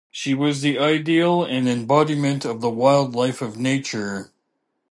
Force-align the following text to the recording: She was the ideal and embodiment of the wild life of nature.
She 0.09 0.33
was 0.33 0.61
the 0.61 0.79
ideal 0.79 1.43
and 1.43 1.69
embodiment 1.69 2.43
of 2.43 2.59
the 2.59 2.71
wild 2.71 3.13
life 3.13 3.39
of 3.39 3.59
nature. 3.59 4.31